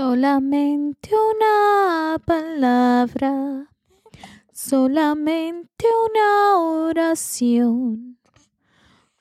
[0.00, 3.68] Solamente una palabra,
[4.52, 8.16] solamente una oración.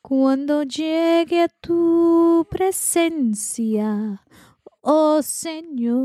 [0.03, 4.23] Cuando llegue a tu presencia,
[4.81, 5.97] oh Señor.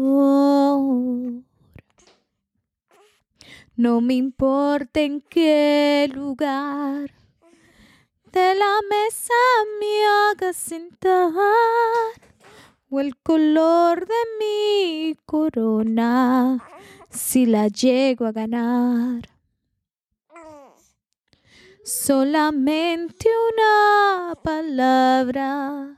[3.77, 7.13] No me importa en qué lugar
[8.33, 9.35] de la mesa
[9.79, 11.31] me hagas sentar
[12.95, 16.63] o el color de mi corona
[17.09, 19.31] si la llego a ganar.
[21.85, 25.97] Solamente una palabra,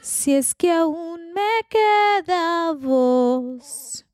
[0.00, 4.04] si es que aún me queda voz.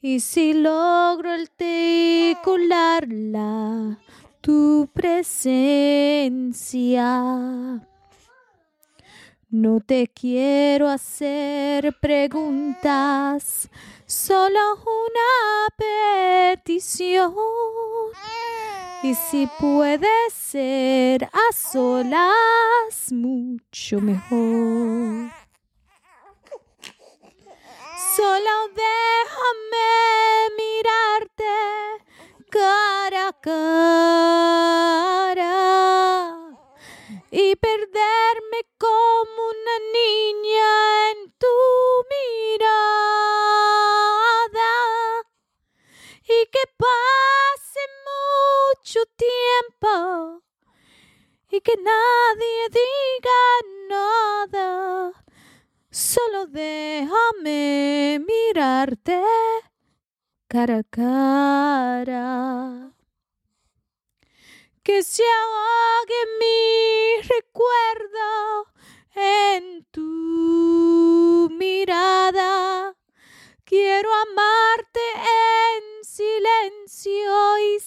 [0.00, 4.00] Y si logro articularla,
[4.40, 5.52] tu presencia.
[9.52, 13.68] No te quiero hacer preguntas,
[14.06, 15.68] solo una
[16.56, 17.34] petición.
[19.02, 25.30] Y si puede ser a solas, mucho mejor.
[28.16, 29.90] Solo déjame
[30.56, 31.44] mirarte
[32.48, 33.82] cara a cara
[37.30, 38.51] y perderme
[51.62, 53.42] que nadie diga
[53.88, 55.12] nada.
[55.90, 59.22] Solo déjame mirarte
[60.48, 62.92] cara a cara
[64.82, 68.66] que se ahogue mi recuerdo
[69.14, 72.96] en tu mirada.
[73.64, 77.80] Quiero amarte en silencio y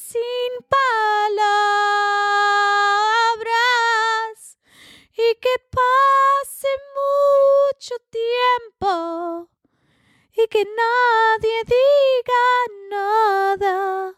[10.55, 12.45] que nadie diga
[12.89, 14.15] nada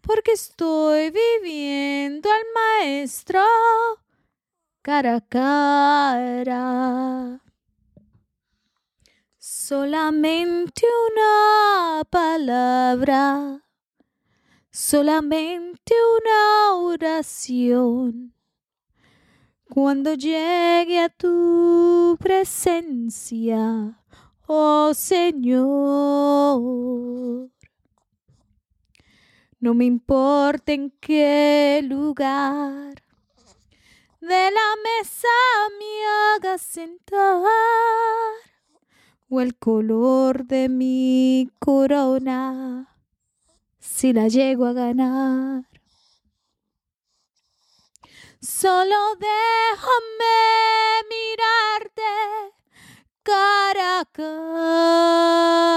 [0.00, 3.44] porque estoy viviendo al maestro
[4.82, 6.64] cara a cara.
[9.38, 13.62] Solamente una palabra,
[14.72, 18.34] solamente una oración.
[19.70, 24.02] Cuando llegue a tu presencia,
[24.46, 26.60] oh Señor.
[29.58, 33.02] No me importa en qué lugar
[34.20, 35.28] de la mesa
[35.78, 37.42] me hagas sentar
[39.28, 42.96] o el color de mi corona
[43.78, 45.64] si la llego a ganar.
[48.40, 50.65] Solo déjame
[54.04, 55.76] cara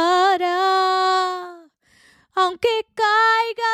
[2.35, 3.72] aunque caiga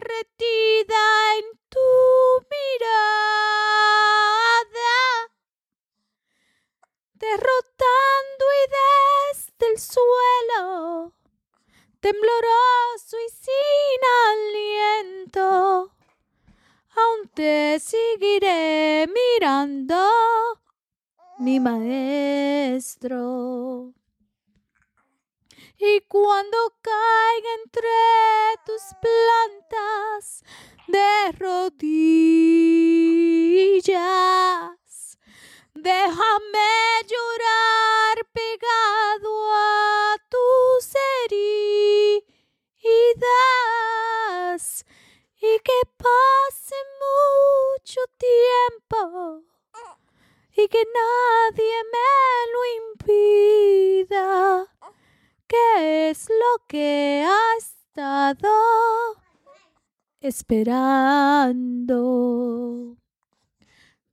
[0.00, 1.02] derretida
[1.38, 1.90] en tu
[2.50, 3.00] mirada,
[7.14, 11.12] derrotando y desde el suelo,
[12.00, 15.94] tembloroso y sin aliento,
[16.96, 20.60] aún te seguiré mirando,
[21.42, 23.12] mi maestro.
[25.76, 27.88] Y cuando caiga entre
[28.64, 30.44] tus plantas
[30.86, 31.98] de rodillas,
[35.74, 36.70] déjame
[37.10, 39.21] llorar pegado
[55.78, 58.50] es lo que ha estado
[60.20, 61.96] esperando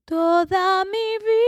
[0.05, 1.39] toda mi vida?